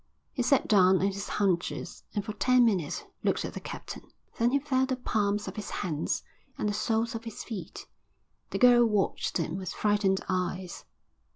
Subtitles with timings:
[0.33, 4.01] He sat down on his haunches and for ten minutes looked at the captain.
[4.39, 6.23] Then he felt the palms of his hands
[6.57, 7.85] and the soles of his feet.
[8.49, 10.85] The girl watched him with frightened eyes.